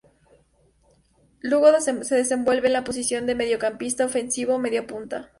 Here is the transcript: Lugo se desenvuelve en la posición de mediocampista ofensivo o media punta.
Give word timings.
Lugo 1.41 1.79
se 1.79 1.93
desenvuelve 2.15 2.65
en 2.69 2.73
la 2.73 2.83
posición 2.83 3.27
de 3.27 3.35
mediocampista 3.35 4.03
ofensivo 4.05 4.55
o 4.55 4.57
media 4.57 4.87
punta. 4.87 5.29